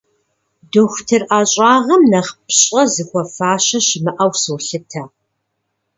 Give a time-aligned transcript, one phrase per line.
[0.71, 5.03] Дохутыр ӏэщӏагъэм нэхъ пщӏэ зыхуэфащэ щымыӏэу солъытэ.